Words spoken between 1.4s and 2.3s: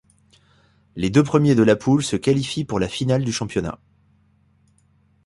de la poule se